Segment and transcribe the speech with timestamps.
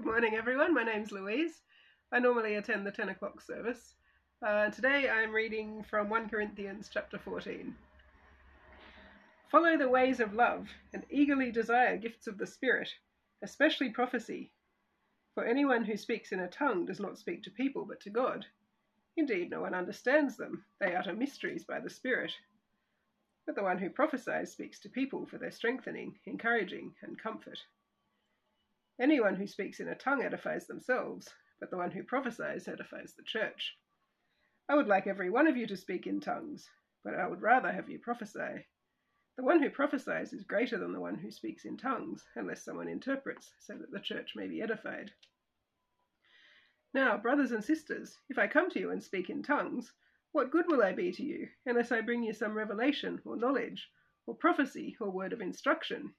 [0.00, 0.72] Good morning, everyone.
[0.72, 1.60] My name's Louise.
[2.10, 3.96] I normally attend the 10 o'clock service.
[4.40, 7.76] Uh, today I'm reading from 1 Corinthians chapter 14.
[9.50, 12.88] Follow the ways of love and eagerly desire gifts of the Spirit,
[13.42, 14.50] especially prophecy.
[15.34, 18.46] For anyone who speaks in a tongue does not speak to people but to God.
[19.18, 20.64] Indeed, no one understands them.
[20.80, 22.32] They utter mysteries by the Spirit.
[23.44, 27.58] But the one who prophesies speaks to people for their strengthening, encouraging, and comfort.
[29.00, 31.26] Anyone who speaks in a tongue edifies themselves,
[31.58, 33.78] but the one who prophesies edifies the church.
[34.68, 36.68] I would like every one of you to speak in tongues,
[37.02, 38.66] but I would rather have you prophesy.
[39.38, 42.88] The one who prophesies is greater than the one who speaks in tongues, unless someone
[42.88, 45.10] interprets, so that the church may be edified.
[46.92, 49.94] Now, brothers and sisters, if I come to you and speak in tongues,
[50.32, 53.88] what good will I be to you, unless I bring you some revelation, or knowledge,
[54.26, 56.12] or prophecy, or word of instruction?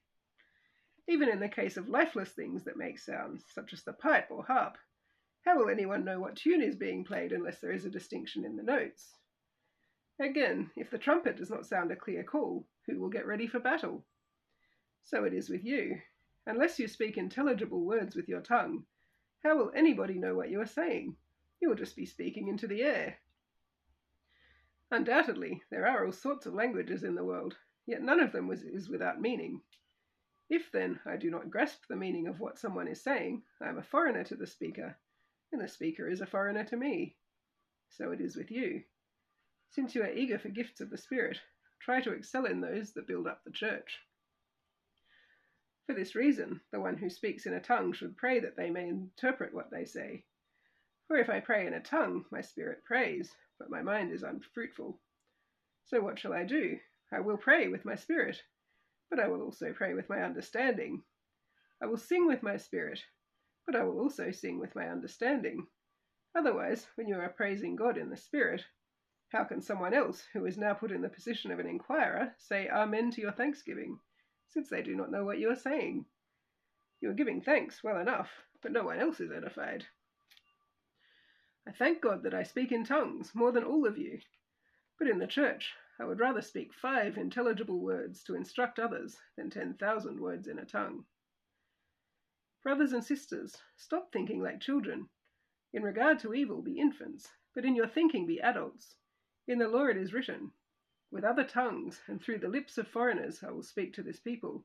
[1.12, 4.42] Even in the case of lifeless things that make sounds, such as the pipe or
[4.44, 4.78] harp.
[5.44, 8.56] How will anyone know what tune is being played unless there is a distinction in
[8.56, 9.18] the notes?
[10.18, 13.60] Again, if the trumpet does not sound a clear call, who will get ready for
[13.60, 14.06] battle?
[15.02, 16.00] So it is with you.
[16.46, 18.86] Unless you speak intelligible words with your tongue,
[19.44, 21.16] how will anybody know what you are saying?
[21.60, 23.18] You will just be speaking into the air.
[24.90, 27.56] Undoubtedly, there are all sorts of languages in the world,
[27.86, 29.60] yet none of them is without meaning.
[30.54, 33.78] If, then, I do not grasp the meaning of what someone is saying, I am
[33.78, 34.98] a foreigner to the speaker,
[35.50, 37.16] and the speaker is a foreigner to me.
[37.88, 38.84] So it is with you.
[39.70, 41.40] Since you are eager for gifts of the Spirit,
[41.80, 43.98] try to excel in those that build up the church.
[45.86, 48.88] For this reason, the one who speaks in a tongue should pray that they may
[48.88, 50.22] interpret what they say.
[51.08, 55.00] For if I pray in a tongue, my spirit prays, but my mind is unfruitful.
[55.86, 56.78] So what shall I do?
[57.10, 58.42] I will pray with my spirit
[59.12, 61.02] but I will also pray with my understanding.
[61.82, 62.98] I will sing with my spirit,
[63.66, 65.66] but I will also sing with my understanding.
[66.34, 68.64] Otherwise, when you are praising God in the spirit,
[69.28, 72.70] how can someone else, who is now put in the position of an inquirer, say
[72.70, 73.98] Amen to your thanksgiving,
[74.48, 76.06] since they do not know what you are saying?
[77.02, 78.30] You are giving thanks well enough,
[78.62, 79.84] but no one else is edified.
[81.68, 84.20] I thank God that I speak in tongues more than all of you,
[84.98, 89.50] but in the church I would rather speak five intelligible words to instruct others than
[89.50, 91.04] ten thousand words in a tongue.
[92.62, 95.08] Brothers and sisters, stop thinking like children.
[95.72, 98.96] In regard to evil, be infants, but in your thinking be adults.
[99.46, 100.52] In the law it is written,
[101.10, 104.64] With other tongues and through the lips of foreigners I will speak to this people.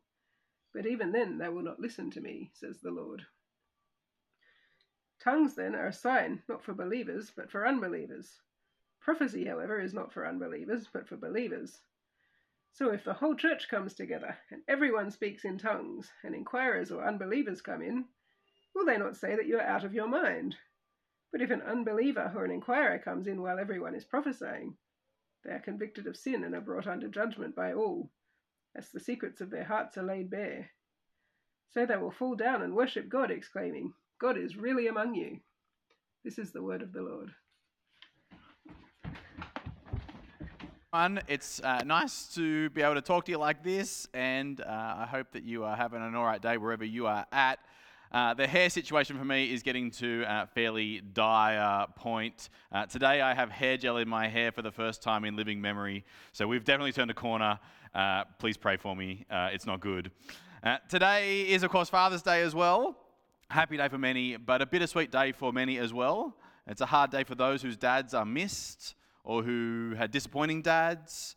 [0.73, 3.25] But even then they will not listen to me, says the Lord.
[5.19, 8.39] Tongues, then, are a sign not for believers, but for unbelievers.
[9.07, 11.79] Prophecy, however, is not for unbelievers, but for believers.
[12.73, 17.07] So if the whole church comes together, and everyone speaks in tongues, and inquirers or
[17.07, 18.03] unbelievers come in,
[18.75, 20.57] will they not say that you are out of your mind?
[21.31, 24.75] But if an unbeliever or an inquirer comes in while everyone is prophesying,
[25.45, 28.11] they are convicted of sin and are brought under judgment by all,
[28.75, 30.69] as the secrets of their hearts are laid bare.
[31.69, 35.39] So they will fall down and worship God, exclaiming, God is really among you.
[36.25, 37.31] This is the word of the Lord.
[40.97, 41.21] Fun.
[41.27, 45.05] It's uh, nice to be able to talk to you like this, and uh, I
[45.05, 47.59] hope that you are having an all right day wherever you are at.
[48.11, 52.49] Uh, the hair situation for me is getting to a fairly dire point.
[52.71, 55.61] Uh, today I have hair gel in my hair for the first time in living
[55.61, 57.59] memory, so we've definitely turned a corner.
[57.93, 59.23] Uh, please pray for me.
[59.29, 60.09] Uh, it's not good.
[60.89, 62.97] today is, of course, Father's Day as well.
[63.51, 66.35] Happy day for many, but a bittersweet day for many as well.
[66.65, 68.95] It's a hard day for those whose dads are missed
[69.27, 71.35] or who had disappointing dads,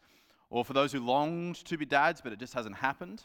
[0.49, 3.25] or for those who longed to be dads but it just hasn't happened.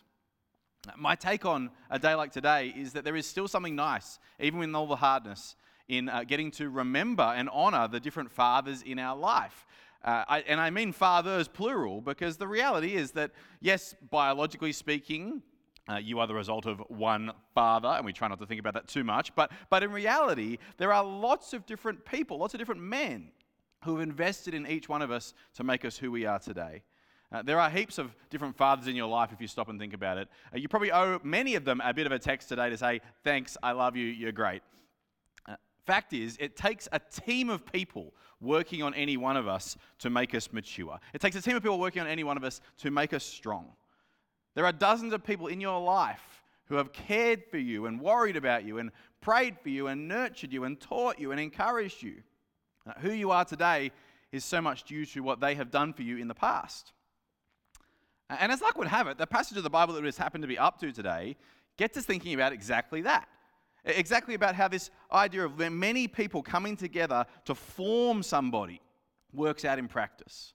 [0.98, 4.60] My take on a day like today is that there is still something nice, even
[4.60, 5.56] with all the hardness,
[5.88, 9.68] in uh, getting to remember and honor the different fathers in our life.
[10.04, 15.44] Uh, I, and I mean fathers plural because the reality is that, yes, biologically speaking,
[15.88, 18.74] uh, you are the result of one father, and we try not to think about
[18.74, 19.36] that too much.
[19.36, 23.32] But, but in reality, there are lots of different people, lots of different men
[23.86, 26.82] who have invested in each one of us to make us who we are today.
[27.32, 29.94] Uh, there are heaps of different fathers in your life if you stop and think
[29.94, 30.28] about it.
[30.54, 33.00] Uh, you probably owe many of them a bit of a text today to say,
[33.24, 34.62] Thanks, I love you, you're great.
[35.48, 35.56] Uh,
[35.86, 40.10] fact is, it takes a team of people working on any one of us to
[40.10, 41.00] make us mature.
[41.14, 43.24] It takes a team of people working on any one of us to make us
[43.24, 43.72] strong.
[44.56, 48.36] There are dozens of people in your life who have cared for you and worried
[48.36, 48.92] about you and
[49.22, 52.24] prayed for you and nurtured you and taught you and encouraged you.
[52.88, 53.92] Uh, who you are today
[54.32, 56.94] is so much due to what they have done for you in the past.
[58.30, 60.42] And as luck would have it, the passage of the Bible that we just happened
[60.42, 61.36] to be up to today
[61.78, 63.28] gets us thinking about exactly that.
[63.86, 68.82] Exactly about how this idea of many people coming together to form somebody
[69.32, 70.54] works out in practice.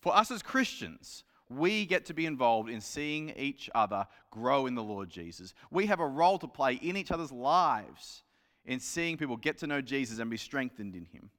[0.00, 4.74] For us as Christians, we get to be involved in seeing each other grow in
[4.74, 5.54] the Lord Jesus.
[5.70, 8.24] We have a role to play in each other's lives
[8.64, 11.30] in seeing people get to know Jesus and be strengthened in Him.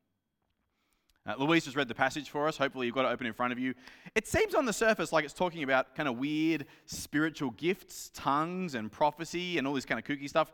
[1.26, 2.58] Uh, Louise just read the passage for us.
[2.58, 3.74] Hopefully, you've got it open in front of you.
[4.14, 8.76] It seems on the surface like it's talking about kind of weird spiritual gifts, tongues,
[8.76, 10.52] and prophecy, and all this kind of kooky stuff.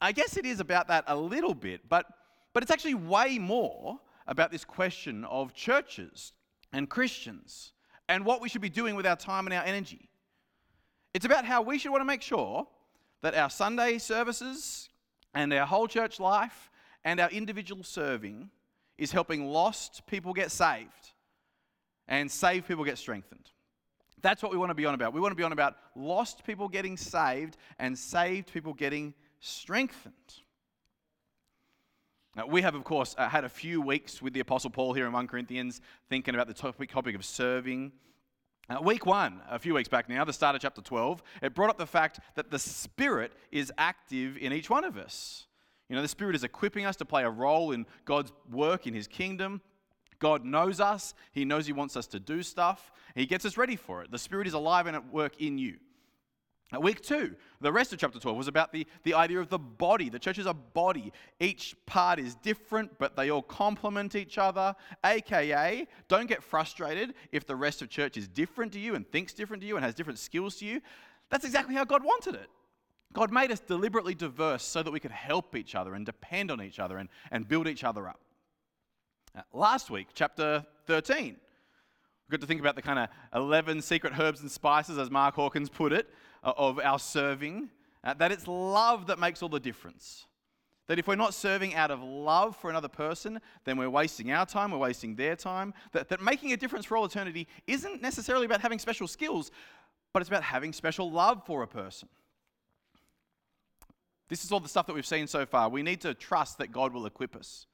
[0.00, 2.06] I guess it is about that a little bit, but,
[2.52, 6.32] but it's actually way more about this question of churches
[6.72, 7.72] and Christians
[8.08, 10.10] and what we should be doing with our time and our energy.
[11.14, 12.66] It's about how we should want to make sure
[13.22, 14.89] that our Sunday services
[15.34, 16.70] and our whole church life
[17.04, 18.50] and our individual serving
[18.98, 21.12] is helping lost people get saved
[22.08, 23.50] and saved people get strengthened.
[24.22, 25.14] That's what we want to be on about.
[25.14, 30.14] We want to be on about lost people getting saved and saved people getting strengthened.
[32.36, 35.06] Now, we have, of course, uh, had a few weeks with the Apostle Paul here
[35.06, 37.92] in 1 Corinthians thinking about the topic, topic of serving.
[38.70, 41.70] Uh, week one, a few weeks back now, the start of chapter 12, it brought
[41.70, 45.48] up the fact that the Spirit is active in each one of us.
[45.88, 48.94] You know, the Spirit is equipping us to play a role in God's work in
[48.94, 49.60] His kingdom.
[50.20, 51.14] God knows us.
[51.32, 52.92] He knows He wants us to do stuff.
[53.16, 54.12] He gets us ready for it.
[54.12, 55.78] The Spirit is alive and at work in you.
[56.78, 60.08] Week two, the rest of chapter 12 was about the, the idea of the body.
[60.08, 61.12] The church is a body.
[61.40, 64.76] Each part is different, but they all complement each other.
[65.04, 69.32] AKA, don't get frustrated if the rest of church is different to you and thinks
[69.32, 70.80] different to you and has different skills to you.
[71.28, 72.48] That's exactly how God wanted it.
[73.12, 76.62] God made us deliberately diverse so that we could help each other and depend on
[76.62, 78.20] each other and, and build each other up.
[79.36, 81.36] Uh, last week, chapter 13,
[82.30, 85.34] we got to think about the kind of 11 secret herbs and spices, as Mark
[85.34, 86.08] Hawkins put it,
[86.42, 87.70] of our serving.
[88.02, 90.26] Uh, that it's love that makes all the difference.
[90.86, 94.46] That if we're not serving out of love for another person, then we're wasting our
[94.46, 95.72] time, we're wasting their time.
[95.92, 99.50] That, that making a difference for all eternity isn't necessarily about having special skills,
[100.12, 102.08] but it's about having special love for a person.
[104.28, 105.68] This is all the stuff that we've seen so far.
[105.68, 107.66] We need to trust that God will equip us.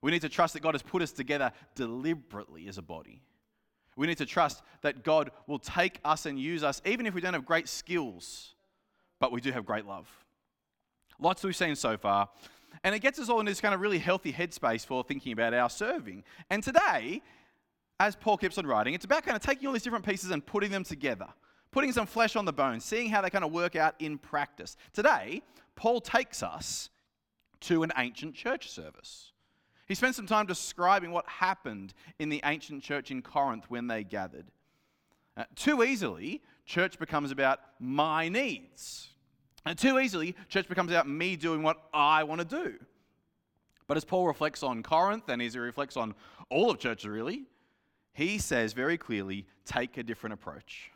[0.00, 3.22] We need to trust that God has put us together deliberately as a body.
[3.96, 7.20] We need to trust that God will take us and use us, even if we
[7.20, 8.54] don't have great skills,
[9.20, 10.08] but we do have great love.
[11.18, 12.28] Lots we've seen so far.
[12.84, 15.54] And it gets us all in this kind of really healthy headspace for thinking about
[15.54, 16.24] our serving.
[16.50, 17.22] And today,
[18.00, 20.44] as Paul keeps on writing, it's about kind of taking all these different pieces and
[20.44, 21.28] putting them together
[21.72, 24.76] putting some flesh on the bone, seeing how they kind of work out in practice.
[24.92, 25.42] Today,
[25.74, 26.90] Paul takes us
[27.62, 29.31] to an ancient church service.
[29.92, 34.04] He spends some time describing what happened in the ancient church in Corinth when they
[34.04, 34.46] gathered.
[35.36, 39.10] Uh, too easily, church becomes about my needs.
[39.66, 42.78] And too easily, church becomes about me doing what I want to do.
[43.86, 46.14] But as Paul reflects on Corinth and as he reflects on
[46.48, 47.42] all of church, really,
[48.14, 50.90] he says very clearly take a different approach.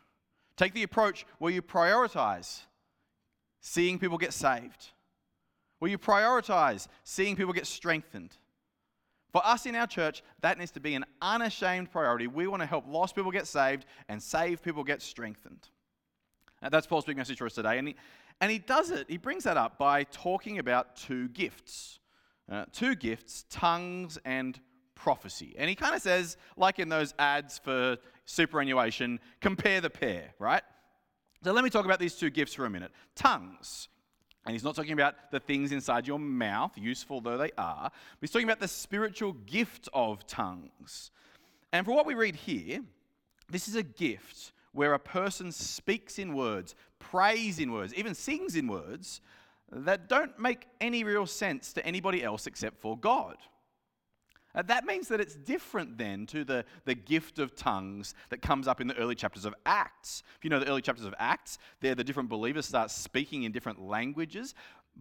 [0.56, 2.62] Take the approach where you prioritize
[3.60, 4.92] seeing people get saved,
[5.80, 8.38] where you prioritize seeing people get strengthened.
[9.36, 12.26] For us in our church, that needs to be an unashamed priority.
[12.26, 15.68] We want to help lost people get saved and save people get strengthened.
[16.62, 17.76] And that's Paul's big message for us today.
[17.76, 17.96] And he,
[18.40, 21.98] and he does it, he brings that up by talking about two gifts.
[22.50, 24.58] Uh, two gifts, tongues and
[24.94, 25.54] prophecy.
[25.58, 30.62] And he kind of says, like in those ads for superannuation, compare the pair, right?
[31.44, 32.90] So let me talk about these two gifts for a minute.
[33.14, 33.88] Tongues.
[34.46, 37.90] And he's not talking about the things inside your mouth, useful though they are.
[38.20, 41.10] He's talking about the spiritual gift of tongues.
[41.72, 42.80] And for what we read here,
[43.50, 48.54] this is a gift where a person speaks in words, prays in words, even sings
[48.54, 49.20] in words
[49.72, 53.36] that don't make any real sense to anybody else except for God.
[54.56, 58.66] Uh, that means that it's different then to the, the gift of tongues that comes
[58.66, 60.22] up in the early chapters of Acts.
[60.38, 63.52] If you know the early chapters of Acts, there the different believers start speaking in
[63.52, 64.54] different languages.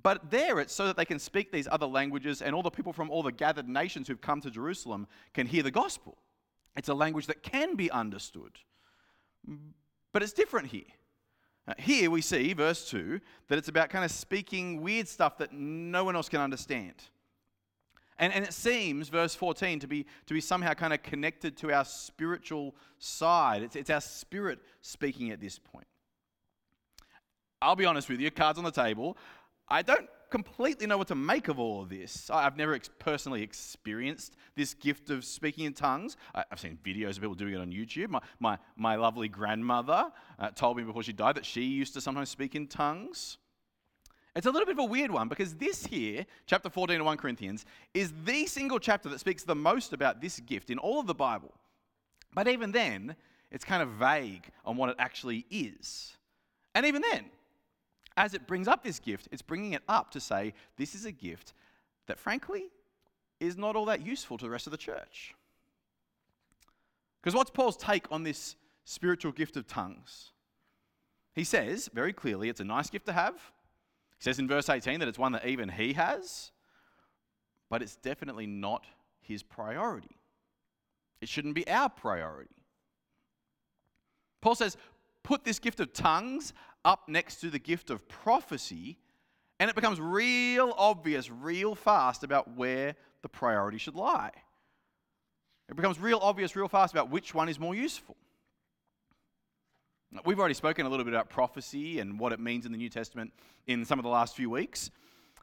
[0.03, 2.91] But there it's so that they can speak these other languages and all the people
[2.91, 6.17] from all the gathered nations who've come to Jerusalem can hear the gospel.
[6.75, 8.59] It's a language that can be understood.
[10.11, 10.83] But it's different here.
[11.67, 15.51] Uh, here we see, verse 2, that it's about kind of speaking weird stuff that
[15.53, 16.93] no one else can understand.
[18.17, 21.73] And, and it seems, verse 14, to be, to be somehow kind of connected to
[21.73, 23.61] our spiritual side.
[23.61, 25.87] It's, it's our spirit speaking at this point.
[27.61, 29.17] I'll be honest with you, cards on the table.
[29.67, 32.29] I don't completely know what to make of all of this.
[32.29, 36.17] I've never ex- personally experienced this gift of speaking in tongues.
[36.33, 38.09] I, have seen videos of people doing it on YouTube.
[38.09, 42.01] My, my, my lovely grandmother uh, told me before she died that she used to
[42.01, 43.37] sometimes speak in tongues.
[44.35, 47.17] It's a little bit of a weird one because this here, chapter 14 of 1
[47.17, 51.07] Corinthians, is the single chapter that speaks the most about this gift in all of
[51.07, 51.53] the Bible.
[52.33, 53.15] But even then,
[53.49, 56.17] it's kind of vague on what it actually is.
[56.73, 57.25] And even then,
[58.17, 61.11] as it brings up this gift, it's bringing it up to say this is a
[61.11, 61.53] gift
[62.07, 62.65] that, frankly,
[63.39, 65.33] is not all that useful to the rest of the church.
[67.21, 70.31] Because what's Paul's take on this spiritual gift of tongues?
[71.33, 73.35] He says very clearly it's a nice gift to have.
[74.19, 76.51] He says in verse 18 that it's one that even he has,
[77.69, 78.85] but it's definitely not
[79.21, 80.17] his priority.
[81.21, 82.55] It shouldn't be our priority.
[84.41, 84.77] Paul says,
[85.23, 86.53] put this gift of tongues
[86.83, 88.99] up next to the gift of prophecy,
[89.59, 94.31] and it becomes real obvious, real fast about where the priority should lie.
[95.67, 98.15] It becomes real obvious, real fast about which one is more useful.
[100.25, 102.89] We've already spoken a little bit about prophecy and what it means in the New
[102.89, 103.33] Testament
[103.67, 104.91] in some of the last few weeks.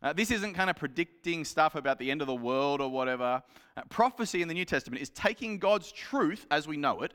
[0.03, 3.43] Uh, this isn't kind of predicting stuff about the end of the world or whatever.
[3.77, 7.15] Uh, prophecy in the New Testament is taking God's truth as we know it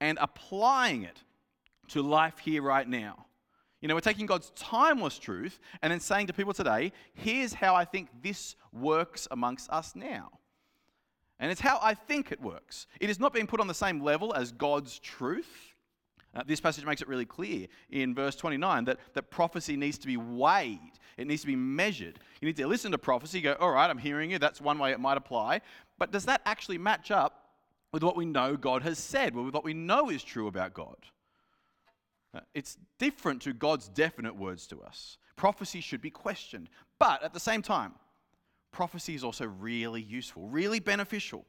[0.00, 1.22] and applying it
[1.88, 3.26] to life here right now.
[3.80, 7.74] You know, we're taking God's timeless truth and then saying to people today, here's how
[7.74, 10.30] I think this works amongst us now.
[11.38, 12.86] And it's how I think it works.
[13.00, 15.74] It is not being put on the same level as God's truth.
[16.34, 20.06] Uh, this passage makes it really clear in verse 29 that, that prophecy needs to
[20.06, 22.18] be weighed, it needs to be measured.
[22.40, 24.92] You need to listen to prophecy, go, all right, I'm hearing you, that's one way
[24.92, 25.62] it might apply.
[25.98, 27.42] But does that actually match up
[27.92, 30.96] with what we know God has said, with what we know is true about God?
[32.34, 35.16] Uh, it's different to God's definite words to us.
[35.36, 36.68] Prophecy should be questioned.
[36.98, 37.94] But at the same time,
[38.72, 41.46] prophecy is also really useful, really beneficial.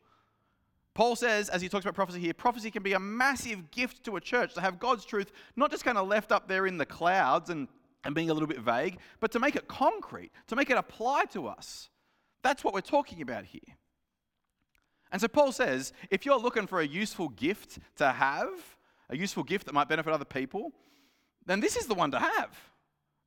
[0.97, 4.15] Paul says, as he talks about prophecy here, prophecy can be a massive gift to
[4.15, 6.87] a church to have God's truth not just kind of left up there in the
[6.87, 7.67] clouds and,
[8.03, 11.25] and being a little bit vague, but to make it concrete, to make it apply
[11.33, 11.91] to us.
[12.41, 13.75] That's what we're talking about here.
[15.11, 18.49] And so Paul says, if you're looking for a useful gift to have,
[19.11, 20.71] a useful gift that might benefit other people,
[21.45, 22.57] then this is the one to have.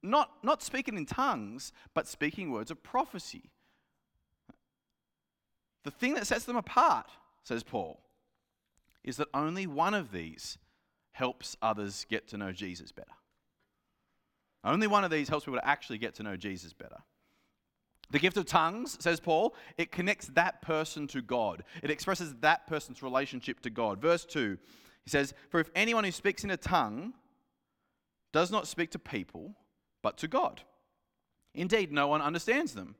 [0.02, 3.52] Not, not speaking in tongues, but speaking words of prophecy.
[5.84, 7.06] The thing that sets them apart
[7.50, 8.00] says Paul,
[9.02, 10.56] is that only one of these
[11.10, 13.10] helps others get to know Jesus better.
[14.62, 16.98] Only one of these helps people to actually get to know Jesus better.
[18.12, 21.64] The gift of tongues, says Paul, it connects that person to God.
[21.82, 24.00] It expresses that person's relationship to God.
[24.00, 24.56] Verse 2,
[25.04, 27.14] he says, For if anyone who speaks in a tongue
[28.32, 29.56] does not speak to people,
[30.02, 30.60] but to God.
[31.52, 32.94] Indeed, no one understands them.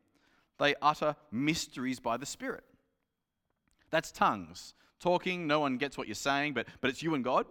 [0.59, 2.65] They utter mysteries by the Spirit.
[3.91, 4.75] That's tongues.
[5.01, 7.47] Talking, no one gets what you're saying, but, but it's you and God.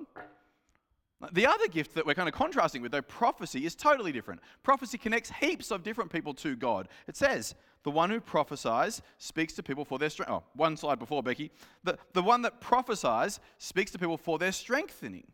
[1.34, 4.40] The other gift that we're kind of contrasting with, though, prophecy is totally different.
[4.64, 6.88] Prophecy connects heaps of different people to God.
[7.08, 10.32] It says, the one who prophesies speaks to people for their strength.
[10.32, 11.52] Oh, one slide before, Becky.
[11.84, 15.28] The, the one that prophesies speaks to people for their strengthening,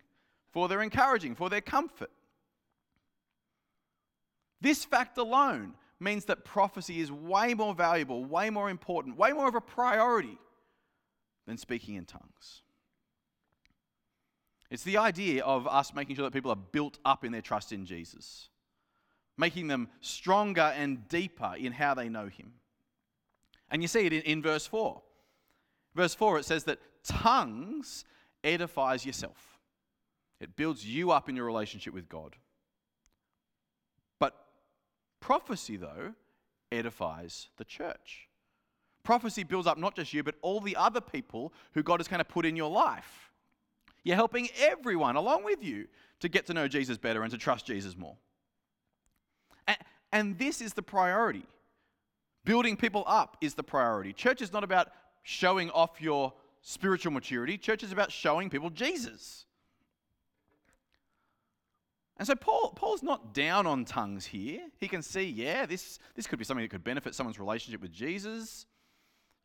[0.50, 2.10] for their encouraging, for their comfort.
[4.60, 9.48] This fact alone means that prophecy is way more valuable, way more important, way more
[9.48, 10.38] of a priority
[11.46, 12.62] than speaking in tongues.
[14.70, 17.72] It's the idea of us making sure that people are built up in their trust
[17.72, 18.48] in Jesus,
[19.38, 22.54] making them stronger and deeper in how they know Him.
[23.70, 25.00] And you see it in, in verse 4.
[25.94, 28.04] Verse 4, it says that tongues
[28.44, 29.58] edifies yourself,
[30.40, 32.36] it builds you up in your relationship with God.
[34.18, 34.34] But
[35.20, 36.14] prophecy, though,
[36.70, 38.25] edifies the church.
[39.06, 42.20] Prophecy builds up not just you, but all the other people who God has kind
[42.20, 43.30] of put in your life.
[44.02, 45.86] You're helping everyone along with you
[46.18, 48.16] to get to know Jesus better and to trust Jesus more.
[49.68, 49.76] And,
[50.12, 51.46] and this is the priority.
[52.44, 54.12] Building people up is the priority.
[54.12, 54.88] Church is not about
[55.22, 59.44] showing off your spiritual maturity, church is about showing people Jesus.
[62.16, 64.62] And so Paul, Paul's not down on tongues here.
[64.80, 67.92] He can see, yeah, this, this could be something that could benefit someone's relationship with
[67.92, 68.66] Jesus.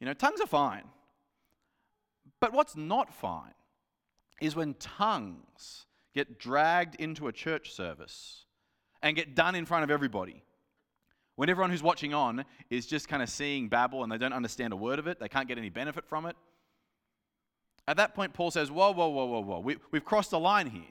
[0.01, 0.83] You know, tongues are fine.
[2.41, 3.53] But what's not fine
[4.41, 8.45] is when tongues get dragged into a church service
[9.03, 10.43] and get done in front of everybody.
[11.35, 14.73] When everyone who's watching on is just kind of seeing babble and they don't understand
[14.73, 16.35] a word of it, they can't get any benefit from it.
[17.87, 19.59] At that point, Paul says, Whoa, whoa, whoa, whoa, whoa.
[19.59, 20.83] We, we've crossed a line here.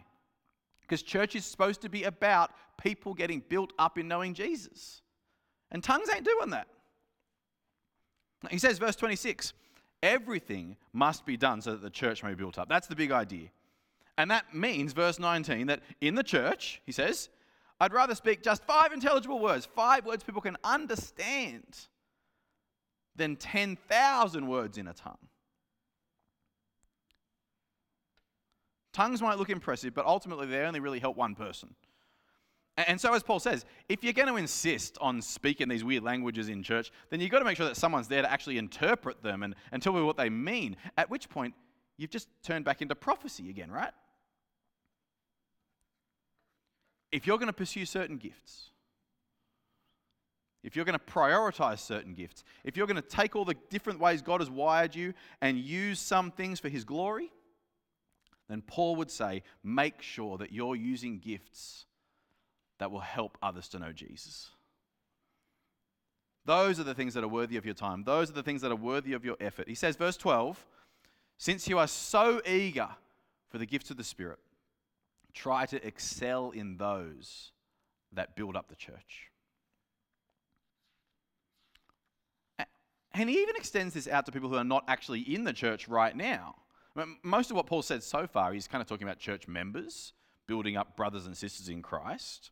[0.82, 5.02] Because church is supposed to be about people getting built up in knowing Jesus.
[5.72, 6.68] And tongues ain't doing that.
[8.48, 9.52] He says, verse 26,
[10.02, 12.68] everything must be done so that the church may be built up.
[12.68, 13.48] That's the big idea.
[14.16, 17.28] And that means, verse 19, that in the church, he says,
[17.80, 21.64] I'd rather speak just five intelligible words, five words people can understand,
[23.16, 25.16] than 10,000 words in a tongue.
[28.92, 31.74] Tongues might look impressive, but ultimately they only really help one person.
[32.76, 36.48] And so, as Paul says, if you're going to insist on speaking these weird languages
[36.48, 39.42] in church, then you've got to make sure that someone's there to actually interpret them
[39.42, 40.76] and, and tell me what they mean.
[40.96, 41.54] At which point,
[41.96, 43.92] you've just turned back into prophecy again, right?
[47.12, 48.70] If you're going to pursue certain gifts,
[50.62, 53.98] if you're going to prioritize certain gifts, if you're going to take all the different
[53.98, 57.32] ways God has wired you and use some things for His glory,
[58.48, 61.86] then Paul would say, make sure that you're using gifts
[62.80, 64.50] that will help others to know Jesus.
[66.46, 68.02] Those are the things that are worthy of your time.
[68.04, 69.68] Those are the things that are worthy of your effort.
[69.68, 70.66] He says, verse 12,
[71.38, 72.88] since you are so eager
[73.50, 74.38] for the gifts of the Spirit,
[75.34, 77.52] try to excel in those
[78.12, 79.30] that build up the church.
[83.12, 85.86] And he even extends this out to people who are not actually in the church
[85.86, 86.56] right now.
[87.22, 90.12] Most of what Paul said so far, he's kind of talking about church members,
[90.46, 92.50] building up brothers and sisters in Christ.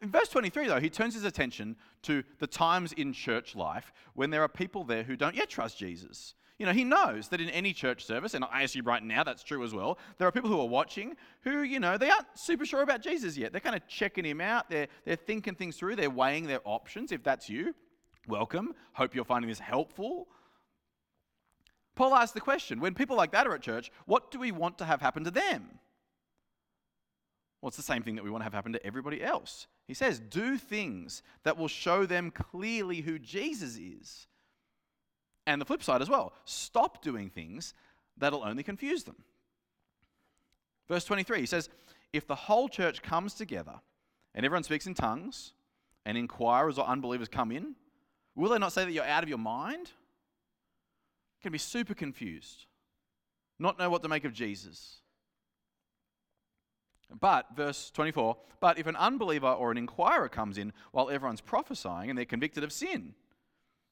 [0.00, 4.30] In verse 23, though, he turns his attention to the times in church life when
[4.30, 6.34] there are people there who don't yet trust Jesus.
[6.58, 9.42] You know, he knows that in any church service, and I assume right now that's
[9.42, 12.66] true as well, there are people who are watching who, you know, they aren't super
[12.66, 13.52] sure about Jesus yet.
[13.52, 17.12] They're kind of checking him out, they're, they're thinking things through, they're weighing their options.
[17.12, 17.74] If that's you,
[18.28, 18.74] welcome.
[18.92, 20.28] Hope you're finding this helpful.
[21.94, 24.76] Paul asks the question when people like that are at church, what do we want
[24.78, 25.78] to have happen to them?
[27.60, 29.66] Well, it's the same thing that we want to have happen to everybody else.
[29.86, 34.26] He says, do things that will show them clearly who Jesus is.
[35.46, 37.74] And the flip side as well, stop doing things
[38.16, 39.16] that'll only confuse them.
[40.88, 41.68] Verse 23, he says,
[42.12, 43.80] If the whole church comes together
[44.34, 45.52] and everyone speaks in tongues,
[46.06, 47.74] and inquirers or unbelievers come in,
[48.34, 49.90] will they not say that you're out of your mind?
[51.42, 52.66] Can be super confused,
[53.58, 55.00] not know what to make of Jesus.
[57.18, 62.10] But, verse 24, but if an unbeliever or an inquirer comes in while everyone's prophesying
[62.10, 63.14] and they're convicted of sin,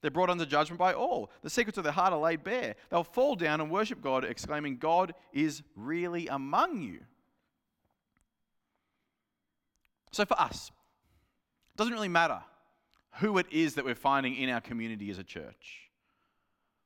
[0.00, 1.30] they're brought under judgment by all.
[1.42, 2.76] The secrets of their heart are laid bare.
[2.90, 7.00] They'll fall down and worship God, exclaiming, God is really among you.
[10.12, 10.70] So, for us,
[11.74, 12.40] it doesn't really matter
[13.14, 15.90] who it is that we're finding in our community as a church.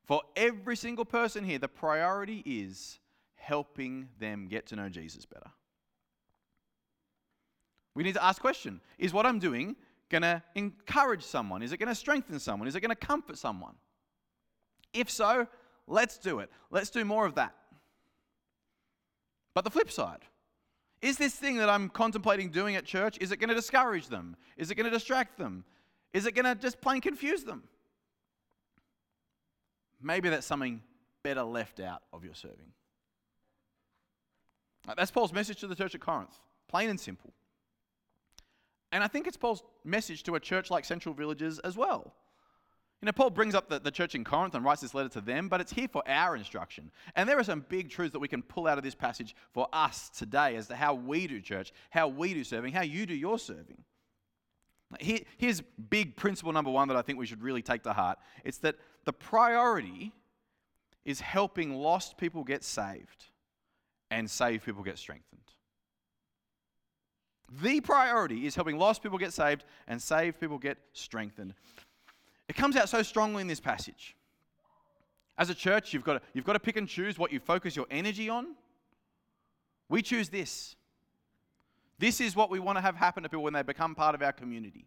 [0.05, 2.99] For every single person here, the priority is
[3.35, 5.51] helping them get to know Jesus better.
[7.95, 9.75] We need to ask question, is what I'm doing
[10.09, 11.61] going to encourage someone?
[11.63, 12.67] Is it going to strengthen someone?
[12.67, 13.75] Is it going to comfort someone?
[14.93, 15.47] If so,
[15.87, 16.49] let's do it.
[16.69, 17.53] Let's do more of that.
[19.53, 20.21] But the flip side,
[21.01, 24.35] is this thing that I'm contemplating doing at church, is it going to discourage them?
[24.57, 25.63] Is it going to distract them?
[26.13, 27.63] Is it going to just plain confuse them?
[30.01, 30.81] Maybe that's something
[31.23, 32.73] better left out of your serving.
[34.97, 37.33] That's Paul's message to the church at Corinth, plain and simple.
[38.93, 42.13] And I think it's Paul's message to a church like Central Villages as well.
[43.01, 45.19] You know, Paul brings up the, the church in Corinth and writes this letter to
[45.19, 46.91] them, but it's here for our instruction.
[47.15, 49.67] And there are some big truths that we can pull out of this passage for
[49.73, 53.15] us today as to how we do church, how we do serving, how you do
[53.15, 53.83] your serving.
[54.99, 58.19] Here, here's big principle number one that I think we should really take to heart
[58.45, 58.75] it's that
[59.05, 60.13] the priority
[61.03, 63.25] is helping lost people get saved
[64.11, 65.41] and saved people get strengthened.
[67.61, 71.53] The priority is helping lost people get saved and saved people get strengthened.
[72.47, 74.15] It comes out so strongly in this passage.
[75.37, 77.75] As a church, you've got, to, you've got to pick and choose what you focus
[77.75, 78.55] your energy on.
[79.89, 80.75] We choose this.
[81.99, 84.21] This is what we want to have happen to people when they become part of
[84.21, 84.85] our community.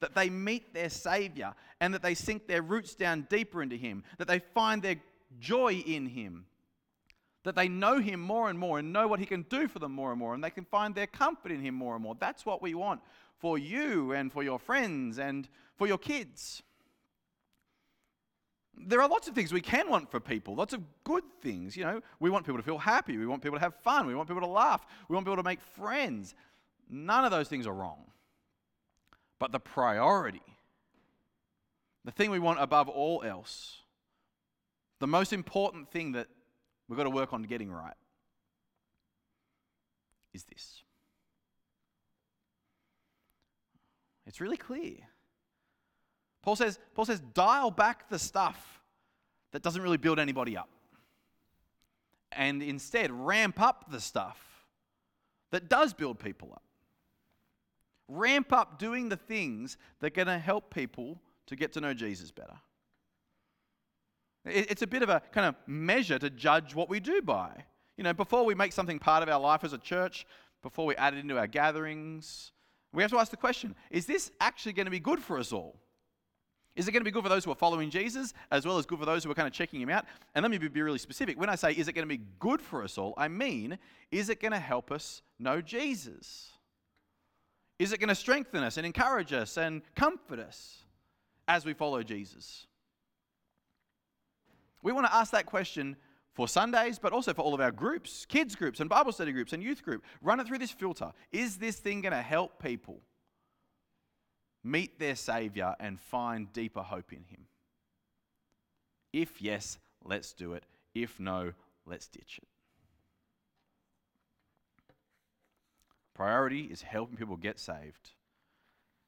[0.00, 4.02] That they meet their Savior and that they sink their roots down deeper into Him,
[4.18, 4.96] that they find their
[5.38, 6.46] joy in Him,
[7.44, 9.92] that they know Him more and more and know what He can do for them
[9.92, 12.16] more and more, and they can find their comfort in Him more and more.
[12.18, 13.00] That's what we want
[13.38, 16.62] for you and for your friends and for your kids.
[18.74, 21.76] There are lots of things we can want for people, lots of good things.
[21.76, 24.14] You know, we want people to feel happy, we want people to have fun, we
[24.14, 26.34] want people to laugh, we want people to make friends.
[26.88, 28.04] None of those things are wrong.
[29.38, 30.42] But the priority,
[32.04, 33.78] the thing we want above all else,
[35.00, 36.28] the most important thing that
[36.92, 37.94] we've got to work on getting right
[40.34, 40.82] is this.
[44.26, 44.96] It's really clear.
[46.42, 48.82] Paul says, Paul says, dial back the stuff
[49.52, 50.68] that doesn't really build anybody up.
[52.30, 54.38] And instead, ramp up the stuff
[55.50, 56.62] that does build people up.
[58.06, 61.94] Ramp up doing the things that are going to help people to get to know
[61.94, 62.58] Jesus better.
[64.44, 67.64] It's a bit of a kind of measure to judge what we do by.
[67.96, 70.26] You know, before we make something part of our life as a church,
[70.62, 72.52] before we add it into our gatherings,
[72.92, 75.52] we have to ask the question is this actually going to be good for us
[75.52, 75.76] all?
[76.74, 78.86] Is it going to be good for those who are following Jesus as well as
[78.86, 80.06] good for those who are kind of checking him out?
[80.34, 81.38] And let me be really specific.
[81.38, 83.78] When I say, is it going to be good for us all, I mean,
[84.10, 86.50] is it going to help us know Jesus?
[87.78, 90.78] Is it going to strengthen us and encourage us and comfort us
[91.46, 92.66] as we follow Jesus?
[94.82, 95.96] We want to ask that question
[96.34, 99.52] for Sundays, but also for all of our groups, kids groups and Bible study groups
[99.52, 100.04] and youth group.
[100.20, 101.12] Run it through this filter.
[101.30, 103.00] Is this thing going to help people
[104.64, 107.46] meet their Savior and find deeper hope in Him?
[109.12, 110.64] If yes, let's do it.
[110.94, 111.52] If no,
[111.86, 112.48] let's ditch it.
[116.14, 118.10] Priority is helping people get saved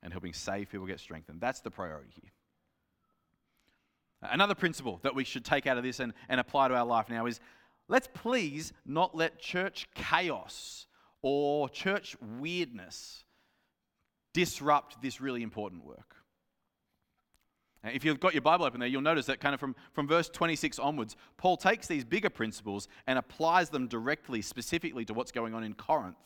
[0.03, 1.41] and helping save people get strengthened.
[1.41, 2.31] That's the priority here.
[4.31, 7.09] Another principle that we should take out of this and, and apply to our life
[7.09, 7.41] now is
[7.89, 10.87] let's please not let church chaos
[11.23, 13.25] or church weirdness
[14.33, 16.17] disrupt this really important work.
[17.93, 20.31] If you've got your Bible open there, you'll notice that kind of from, from verse
[20.31, 25.55] 26 onwards, Paul takes these bigger principles and applies them directly, specifically to what's going
[25.55, 26.17] on in Corinth.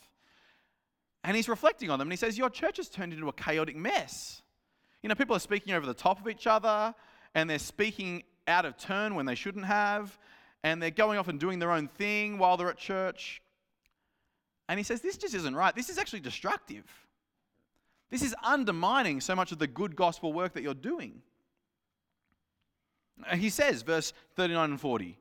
[1.24, 3.74] And he's reflecting on them and he says, Your church has turned into a chaotic
[3.74, 4.42] mess.
[5.02, 6.94] You know, people are speaking over the top of each other
[7.38, 10.18] and they're speaking out of turn when they shouldn't have,
[10.64, 13.40] and they're going off and doing their own thing while they're at church.
[14.68, 15.72] And he says, This just isn't right.
[15.72, 16.84] This is actually destructive.
[18.10, 21.22] This is undermining so much of the good gospel work that you're doing.
[23.24, 25.16] Uh, he says, verse 39 and 40,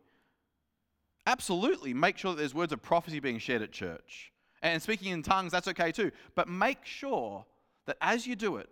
[1.28, 4.32] absolutely make sure that there's words of prophecy being shared at church.
[4.64, 6.12] And speaking in tongues, that's okay too.
[6.34, 7.46] But make sure
[7.86, 8.70] that as you do it,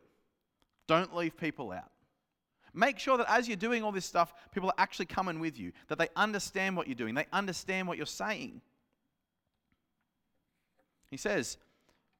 [0.87, 1.91] don't leave people out.
[2.75, 5.71] Make sure that as you're doing all this stuff, people are actually coming with you,
[5.87, 8.61] that they understand what you're doing, they understand what you're saying.
[11.09, 11.57] He says,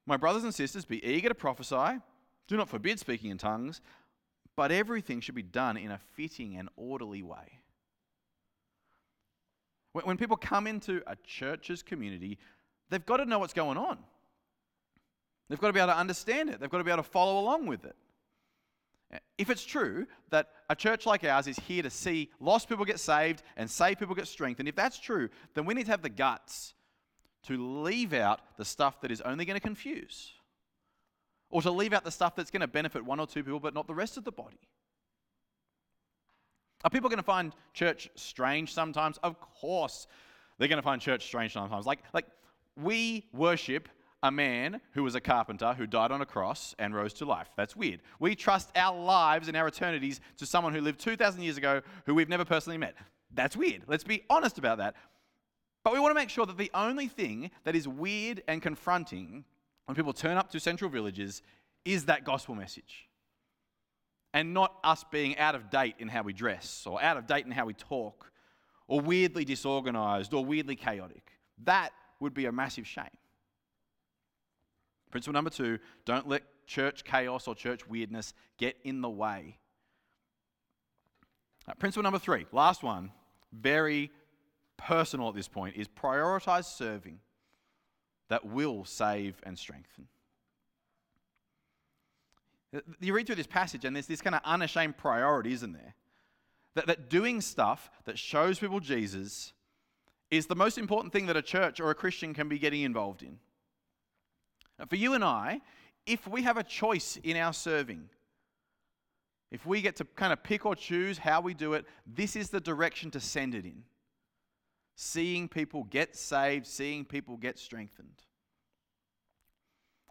[0.06, 2.00] My brothers and sisters, be eager to prophesy.
[2.48, 3.82] Do not forbid speaking in tongues,
[4.56, 7.60] but everything should be done in a fitting and orderly way.
[9.92, 12.38] When people come into a church's community,
[12.88, 13.98] they've got to know what's going on.
[15.48, 16.60] They've got to be able to understand it.
[16.60, 17.96] They've got to be able to follow along with it.
[19.38, 22.98] If it's true that a church like ours is here to see lost people get
[22.98, 26.08] saved and saved people get strengthened, if that's true, then we need to have the
[26.08, 26.74] guts
[27.44, 30.32] to leave out the stuff that is only going to confuse,
[31.50, 33.74] or to leave out the stuff that's going to benefit one or two people but
[33.74, 34.58] not the rest of the body.
[36.84, 39.18] Are people going to find church strange sometimes?
[39.22, 40.08] Of course,
[40.58, 41.86] they're going to find church strange sometimes.
[41.86, 42.26] Like, like
[42.76, 43.88] we worship
[44.22, 47.48] a man who was a carpenter who died on a cross and rose to life.
[47.56, 48.00] That's weird.
[48.18, 52.14] We trust our lives and our eternities to someone who lived 2,000 years ago who
[52.14, 52.94] we've never personally met.
[53.34, 53.82] That's weird.
[53.86, 54.94] Let's be honest about that.
[55.84, 59.44] But we want to make sure that the only thing that is weird and confronting
[59.84, 61.42] when people turn up to central villages
[61.84, 63.08] is that gospel message.
[64.34, 67.46] And not us being out of date in how we dress, or out of date
[67.46, 68.32] in how we talk,
[68.88, 71.30] or weirdly disorganized, or weirdly chaotic.
[71.64, 73.04] That would be a massive shame.
[75.10, 79.58] Principle number two don't let church chaos or church weirdness get in the way.
[81.78, 83.10] Principle number three, last one,
[83.52, 84.10] very
[84.76, 87.18] personal at this point, is prioritize serving
[88.28, 90.06] that will save and strengthen.
[93.00, 95.94] You read through this passage, and there's this kind of unashamed priority, isn't there?
[96.74, 99.52] That, that doing stuff that shows people Jesus
[100.30, 103.22] is the most important thing that a church or a Christian can be getting involved
[103.22, 103.38] in.
[104.78, 105.60] Now, for you and I,
[106.06, 108.08] if we have a choice in our serving,
[109.50, 112.50] if we get to kind of pick or choose how we do it, this is
[112.50, 113.84] the direction to send it in.
[114.96, 118.22] Seeing people get saved, seeing people get strengthened.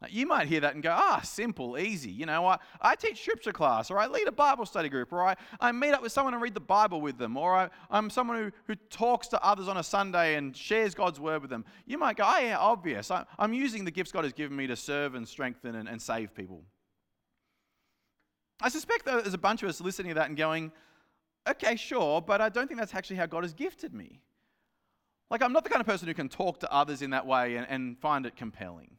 [0.10, 2.12] You might hear that and go, ah, simple, easy.
[2.12, 5.26] You know, I, I teach scripture class, or I lead a Bible study group, or
[5.26, 8.10] I, I meet up with someone and read the Bible with them, or I, I'm
[8.10, 11.64] someone who, who talks to others on a Sunday and shares God's word with them.
[11.86, 13.10] You might go, oh, yeah, obvious.
[13.10, 16.02] I, I'm using the gifts God has given me to serve and strengthen and, and
[16.02, 16.64] save people.
[18.62, 20.74] I suspect that there's a bunch of us listening to that and going,
[21.50, 24.20] okay, sure, but I don't think that's actually how God has gifted me.
[25.32, 27.56] Like, I'm not the kind of person who can talk to others in that way
[27.56, 28.92] and, and find it compelling.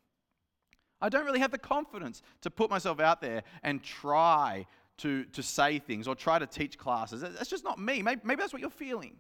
[1.01, 4.67] I don't really have the confidence to put myself out there and try
[4.99, 7.21] to, to say things or try to teach classes.
[7.21, 8.03] That's just not me.
[8.03, 9.17] Maybe, maybe that's what you're feeling.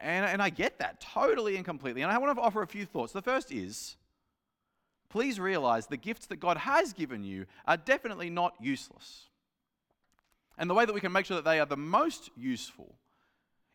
[0.00, 2.02] And, and I get that totally and completely.
[2.02, 3.12] And I want to offer a few thoughts.
[3.12, 3.96] The first is
[5.08, 9.30] please realize the gifts that God has given you are definitely not useless.
[10.58, 12.96] And the way that we can make sure that they are the most useful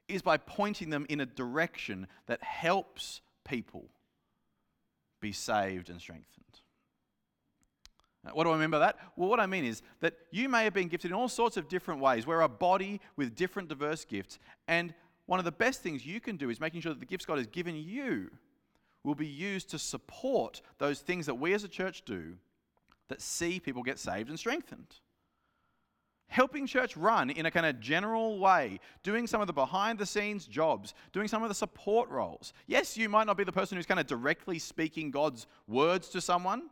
[0.07, 3.89] is by pointing them in a direction that helps people
[5.21, 6.45] be saved and strengthened.
[8.33, 8.97] What do I mean by that?
[9.15, 11.67] Well, what I mean is that you may have been gifted in all sorts of
[11.67, 12.27] different ways.
[12.27, 14.37] We're a body with different diverse gifts.
[14.67, 14.93] And
[15.25, 17.39] one of the best things you can do is making sure that the gifts God
[17.39, 18.29] has given you
[19.03, 22.35] will be used to support those things that we as a church do
[23.07, 24.99] that see people get saved and strengthened.
[26.31, 30.05] Helping church run in a kind of general way, doing some of the behind the
[30.05, 32.53] scenes jobs, doing some of the support roles.
[32.67, 36.21] Yes, you might not be the person who's kind of directly speaking God's words to
[36.21, 36.69] someone,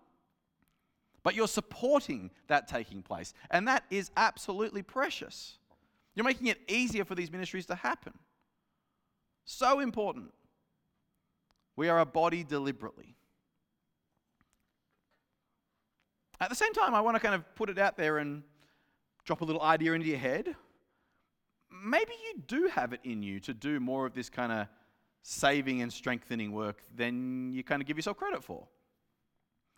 [1.24, 3.34] but you're supporting that taking place.
[3.52, 5.58] And that is absolutely precious.
[6.16, 8.14] You're making it easier for these ministries to happen.
[9.44, 10.32] So important.
[11.76, 13.18] We are a body deliberately.
[16.40, 18.44] At the same time, I want to kind of put it out there and
[19.30, 20.56] drop a little idea into your head.
[21.86, 24.66] Maybe you do have it in you to do more of this kind of
[25.22, 28.68] saving and strengthening work than you kind of give yourself credit for.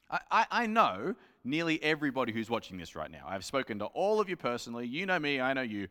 [0.09, 3.25] I, I, I, know nearly everybody who's watching this right now.
[3.27, 4.87] I've spoken to all of you personally.
[4.87, 5.89] You know me, I know you.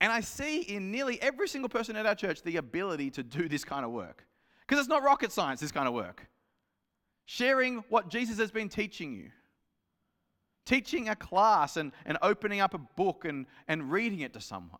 [0.00, 3.48] And I see in nearly every single person at our church the ability to do
[3.48, 4.26] this kind of work.
[4.66, 6.26] Because it's not rocket science, this kind of work.
[7.26, 9.30] Sharing what Jesus has been teaching you.
[10.64, 14.78] Teaching a class and, and opening up a book and, and reading it to someone.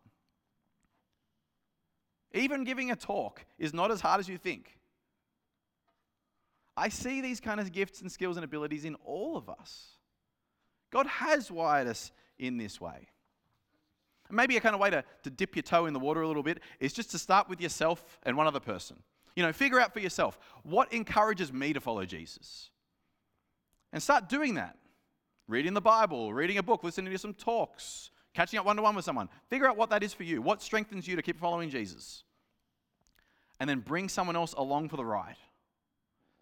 [2.33, 4.79] Even giving a talk is not as hard as you think.
[6.75, 9.97] I see these kind of gifts and skills and abilities in all of us.
[10.91, 13.07] God has wired us in this way.
[14.31, 16.43] Maybe a kind of way to, to dip your toe in the water a little
[16.43, 18.97] bit is just to start with yourself and one other person.
[19.35, 22.71] You know, figure out for yourself what encourages me to follow Jesus.
[23.91, 24.77] And start doing that.
[25.47, 28.95] Reading the Bible, reading a book, listening to some talks, catching up one to one
[28.95, 29.29] with someone.
[29.49, 30.41] Figure out what that is for you.
[30.41, 32.23] What strengthens you to keep following Jesus?
[33.59, 35.35] And then bring someone else along for the ride.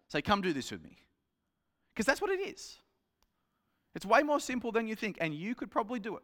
[0.08, 0.98] Say, come do this with me.
[1.92, 2.78] Because that's what it is.
[3.94, 6.22] It's way more simple than you think, and you could probably do it.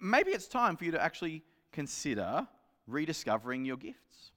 [0.00, 2.46] Maybe it's time for you to actually consider
[2.86, 4.30] rediscovering your gifts.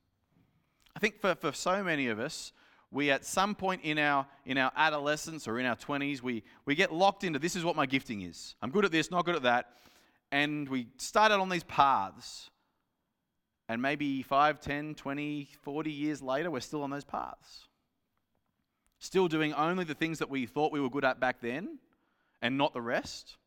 [0.96, 2.54] I think for, for so many of us,
[2.92, 6.76] we at some point in our in our adolescence or in our 20s we we
[6.76, 8.56] get locked into this is what my gifting is.
[8.62, 9.72] I'm good at this not good at that.
[10.32, 12.50] And we start out on these paths.
[13.70, 17.68] And maybe 5 10 20 40 years later we're still on those paths.
[19.00, 21.78] Still doing only the things that we thought we were good at back then
[22.42, 23.38] and not the rest.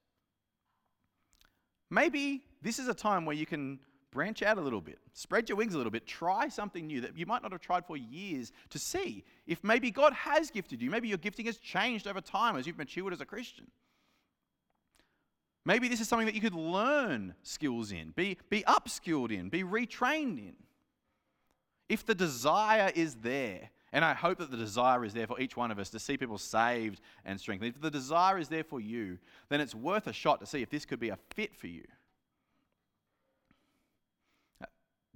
[1.88, 5.56] Maybe this is a time where you can branch out a little bit, spread your
[5.56, 8.52] wings a little bit, try something new that you might not have tried for years
[8.70, 10.90] to see if maybe God has gifted you.
[10.90, 13.66] Maybe your gifting has changed over time as you've matured as a Christian.
[15.64, 19.62] Maybe this is something that you could learn skills in, be, be upskilled in, be
[19.62, 20.54] retrained in.
[21.88, 25.56] If the desire is there, and I hope that the desire is there for each
[25.56, 27.74] one of us to see people saved and strengthened.
[27.74, 29.18] If the desire is there for you,
[29.48, 31.84] then it's worth a shot to see if this could be a fit for you.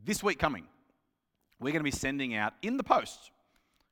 [0.03, 0.67] This week coming,
[1.61, 3.31] we're going to be sending out in the post,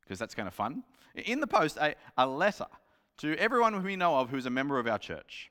[0.02, 0.82] because that's kind of fun,
[1.14, 2.66] in the post, a, a letter
[3.18, 5.50] to everyone who we know of who's a member of our church.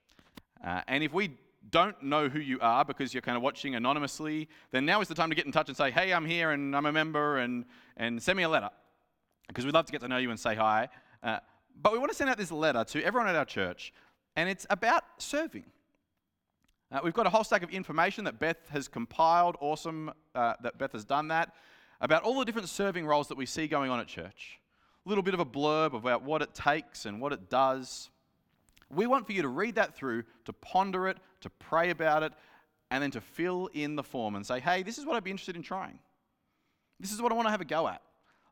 [0.65, 1.37] Uh, and if we
[1.69, 5.15] don't know who you are because you're kind of watching anonymously, then now is the
[5.15, 7.65] time to get in touch and say, hey, I'm here and I'm a member, and,
[7.97, 8.69] and send me a letter.
[9.47, 10.89] Because we'd love to get to know you and say hi.
[11.21, 11.39] Uh,
[11.81, 13.93] but we want to send out this letter to everyone at our church,
[14.35, 15.65] and it's about serving.
[16.91, 19.56] Uh, we've got a whole stack of information that Beth has compiled.
[19.62, 21.54] Awesome uh, that Beth has done that.
[22.01, 24.60] About all the different serving roles that we see going on at church.
[25.06, 28.10] A little bit of a blurb about what it takes and what it does.
[28.89, 32.34] We want for you to read that through, to ponder it, to pray about it,
[32.89, 35.32] and then to fill in the form and say, hey, this is what I'd be
[35.32, 35.97] interested in trying.
[36.99, 38.01] This is what I want to have a go at.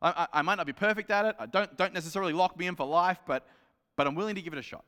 [0.00, 1.36] I, I, I might not be perfect at it.
[1.38, 3.46] I don't, don't necessarily lock me in for life, but,
[3.96, 4.84] but I'm willing to give it a shot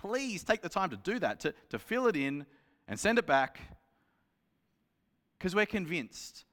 [0.00, 2.46] please take the time to do that, to, to fill it in
[2.88, 3.60] and send it back,
[5.38, 6.44] because we're convinced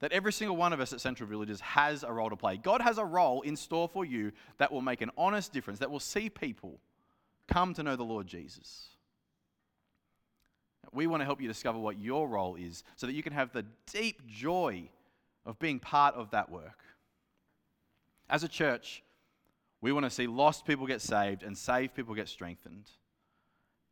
[0.00, 2.56] that every single one of us at Central Villages has a role to play.
[2.56, 5.90] God has a role in store for you that will make an honest difference, that
[5.90, 6.78] will see people
[7.48, 8.88] come to know the Lord Jesus.
[10.92, 13.52] We want to help you discover what your role is so that you can have
[13.52, 14.90] the deep joy
[15.46, 16.84] of being part of that work.
[18.28, 19.02] As a church,
[19.84, 22.88] we want to see lost people get saved and saved people get strengthened.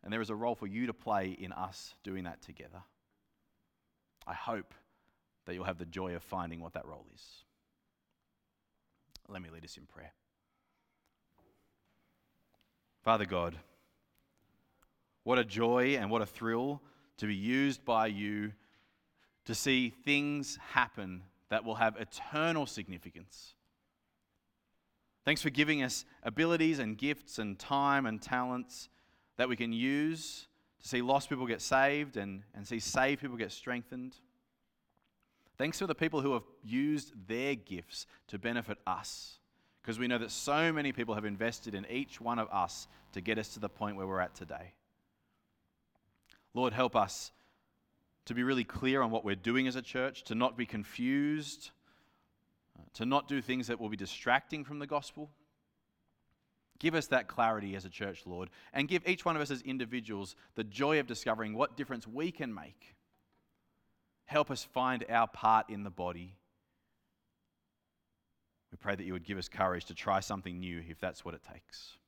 [0.02, 2.82] And there is a role for you to play in us doing that together.
[4.26, 4.72] I hope
[5.44, 7.44] that you'll have the joy of finding what that role is.
[9.28, 10.14] Let me lead us in prayer.
[13.02, 13.54] Father God,
[15.24, 16.80] what a joy and what a thrill
[17.18, 18.52] to be used by you
[19.44, 23.52] to see things happen that will have eternal significance.
[25.24, 28.88] Thanks for giving us abilities and gifts and time and talents
[29.36, 30.48] that we can use
[30.80, 34.16] to see lost people get saved and, and see saved people get strengthened.
[35.58, 39.38] Thanks for the people who have used their gifts to benefit us,
[39.80, 43.20] because we know that so many people have invested in each one of us to
[43.20, 44.72] get us to the point where we're at today.
[46.52, 47.30] Lord, help us
[48.24, 51.70] to be really clear on what we're doing as a church, to not be confused,
[52.94, 55.30] to not do things that will be distracting from the gospel.
[56.78, 59.62] Give us that clarity as a church, Lord, and give each one of us as
[59.62, 62.96] individuals the joy of discovering what difference we can make.
[64.24, 66.34] Help us find our part in the body.
[68.72, 71.34] We pray that you would give us courage to try something new if that's what
[71.34, 71.98] it takes.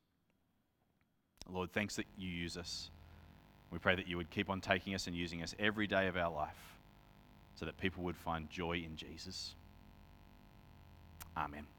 [1.47, 2.89] Lord, thanks that you use us.
[3.71, 6.17] We pray that you would keep on taking us and using us every day of
[6.17, 6.79] our life
[7.55, 9.55] so that people would find joy in Jesus.
[11.37, 11.74] Amen.